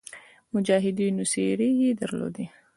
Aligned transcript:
د 0.03 0.03
مجاهدینو 0.53 1.23
څېرې 1.31 1.69
یې 1.81 1.89
درلودې. 1.99 2.45